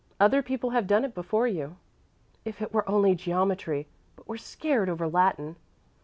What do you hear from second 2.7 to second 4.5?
were only geometry but we're